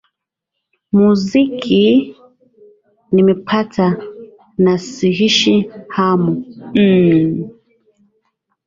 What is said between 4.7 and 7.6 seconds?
siishi hamu mmuuuh